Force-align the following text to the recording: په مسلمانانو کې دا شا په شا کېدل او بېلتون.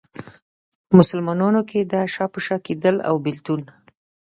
په 0.87 0.93
مسلمانانو 0.99 1.61
کې 1.69 1.79
دا 1.93 2.01
شا 2.13 2.25
په 2.33 2.39
شا 2.45 2.57
کېدل 2.65 2.95
او 3.07 3.15
بېلتون. 3.25 3.61